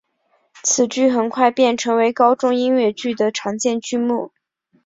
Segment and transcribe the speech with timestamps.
[0.63, 4.31] 此剧很快便成为高中音乐剧的常见剧目。